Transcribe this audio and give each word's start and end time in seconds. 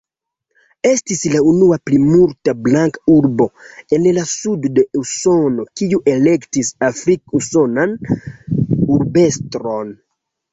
Estis 0.91 1.19
la 1.33 1.41
unua 1.49 1.75
plimulta-blanka 1.89 3.03
urbo 3.15 3.47
en 3.97 4.07
la 4.19 4.23
Sudo 4.31 4.71
de 4.79 4.85
Usono 5.01 5.67
kiu 5.83 6.01
elektis 6.15 6.73
afrik-usonan 6.89 7.95
urbestron. 8.97 9.95